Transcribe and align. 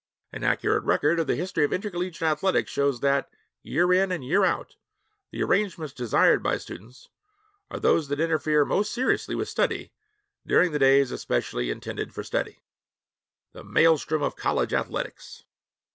An 0.31 0.43
accurate 0.43 0.83
record 0.83 1.19
of 1.19 1.27
the 1.27 1.35
history 1.35 1.63
of 1.63 1.71
intercollegiate 1.71 2.23
athletics 2.23 2.71
shows 2.71 3.01
that, 3.01 3.29
year 3.61 3.93
in 3.93 4.11
and 4.11 4.25
year 4.25 4.43
out, 4.43 4.75
the 5.29 5.43
arrangements 5.43 5.93
desired 5.93 6.41
by 6.41 6.57
students 6.57 7.09
are 7.69 7.79
those 7.79 8.07
that 8.07 8.19
interfere 8.19 8.65
most 8.65 8.91
seriously 8.91 9.35
with 9.35 9.47
study 9.47 9.91
during 10.43 10.71
the 10.71 10.79
days 10.79 11.11
especially 11.11 11.69
intended 11.69 12.15
for 12.15 12.23
study. 12.23 12.63
The 13.53 13.63
maelstrom 13.63 14.23
of 14.23 14.35
college 14.35 14.73
athletics! 14.73 15.43